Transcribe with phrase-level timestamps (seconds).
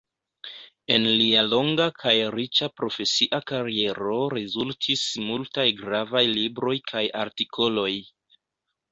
[0.93, 7.93] En lia longa kaj riĉa profesia kariero rezultis multaj gravaj libroj kaj artikoloj.